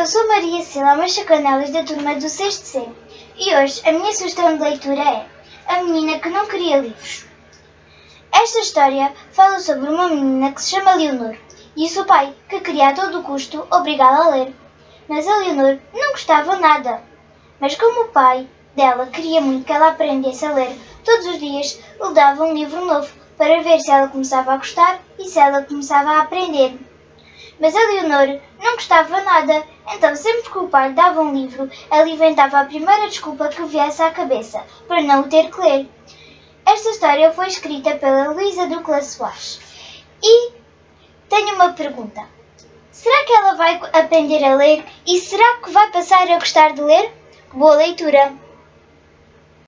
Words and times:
eu 0.00 0.06
sou 0.06 0.26
Maria 0.28 0.62
Sila, 0.62 0.94
uma 0.94 1.06
chacanelas 1.06 1.68
da 1.68 1.82
turma 1.82 2.14
do 2.14 2.26
6 2.26 2.54
C. 2.54 2.88
E 3.36 3.54
hoje 3.54 3.82
a 3.86 3.92
minha 3.92 4.10
sugestão 4.14 4.56
de 4.56 4.62
leitura 4.62 4.98
é 4.98 5.26
A 5.66 5.82
Menina 5.82 6.18
que 6.18 6.30
Não 6.30 6.46
Queria 6.46 6.78
Livros. 6.78 7.26
Esta 8.32 8.60
história 8.60 9.12
fala 9.30 9.60
sobre 9.60 9.90
uma 9.90 10.08
menina 10.08 10.52
que 10.52 10.62
se 10.62 10.70
chama 10.70 10.94
Leonor 10.94 11.36
e 11.76 11.84
o 11.84 11.88
seu 11.90 12.06
pai, 12.06 12.34
que 12.48 12.60
queria 12.60 12.88
a 12.88 12.94
todo 12.94 13.22
custo 13.22 13.66
obrigá-la 13.70 14.24
a 14.24 14.28
ler. 14.30 14.54
Mas 15.06 15.28
a 15.28 15.36
Leonor 15.36 15.78
não 15.92 16.12
gostava 16.12 16.56
nada. 16.56 17.02
Mas 17.60 17.76
como 17.76 18.04
o 18.04 18.08
pai 18.08 18.48
dela 18.74 19.04
queria 19.04 19.42
muito 19.42 19.66
que 19.66 19.72
ela 19.74 19.88
aprendesse 19.88 20.46
a 20.46 20.54
ler, 20.54 20.78
todos 21.04 21.26
os 21.26 21.38
dias 21.38 21.78
lhe 22.02 22.14
dava 22.14 22.44
um 22.44 22.54
livro 22.54 22.86
novo 22.86 23.12
para 23.36 23.62
ver 23.62 23.78
se 23.78 23.90
ela 23.90 24.08
começava 24.08 24.54
a 24.54 24.56
gostar 24.56 24.98
e 25.18 25.28
se 25.28 25.38
ela 25.38 25.60
começava 25.60 26.08
a 26.08 26.20
aprender. 26.22 26.89
Mas 27.60 27.76
a 27.76 27.78
Leonor 27.78 28.40
não 28.58 28.72
gostava 28.74 29.20
nada, 29.20 29.62
então 29.92 30.16
sempre 30.16 30.50
que 30.50 30.58
o 30.58 30.68
pai 30.68 30.92
dava 30.94 31.20
um 31.20 31.34
livro, 31.34 31.70
ela 31.90 32.08
inventava 32.08 32.58
a 32.58 32.64
primeira 32.64 33.06
desculpa 33.06 33.48
que 33.48 33.62
viesse 33.64 34.02
à 34.02 34.10
cabeça 34.10 34.64
para 34.88 35.02
não 35.02 35.20
o 35.20 35.28
ter 35.28 35.50
que 35.50 35.60
ler. 35.60 35.88
Esta 36.66 36.88
história 36.88 37.32
foi 37.32 37.48
escrita 37.48 37.96
pela 37.96 38.32
Luísa 38.32 38.66
Ducla 38.66 39.02
Soares. 39.02 39.60
E 40.22 40.52
tenho 41.28 41.54
uma 41.54 41.72
pergunta. 41.72 42.22
Será 42.90 43.24
que 43.24 43.32
ela 43.32 43.54
vai 43.54 43.80
aprender 43.92 44.42
a 44.42 44.54
ler 44.56 44.84
e 45.06 45.18
será 45.18 45.56
que 45.58 45.70
vai 45.70 45.90
passar 45.90 46.30
a 46.30 46.38
gostar 46.38 46.72
de 46.72 46.80
ler? 46.80 47.12
Boa 47.52 47.76
leitura! 47.76 48.32